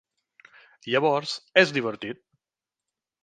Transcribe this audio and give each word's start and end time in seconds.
Llavors 0.93 1.35
és 1.63 1.73
divertit. 1.77 2.21